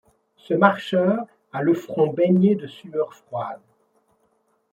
Ce 0.35 0.55
marcheur 0.55 1.27
a 1.53 1.61
le 1.61 1.75
front 1.75 2.11
baigné 2.11 2.55
de 2.55 2.65
sueur 2.65 3.13
froide. 3.13 3.61